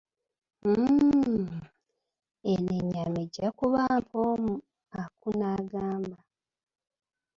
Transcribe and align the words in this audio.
Mmmm, 0.67 1.45
eno 2.51 2.71
ennyama 2.79 3.19
ejja 3.25 3.47
kuba 3.59 3.81
mpoomu, 4.01 4.53
Aku 5.01 5.29
n'agamba. 5.37 6.17